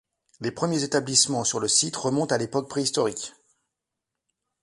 Les 0.39 0.49
premiers 0.49 0.81
établissements 0.81 1.43
sur 1.43 1.59
le 1.59 1.67
site 1.67 1.95
remontent 1.95 2.33
à 2.33 2.39
l'époque 2.39 2.67
préhistorique. 2.67 3.35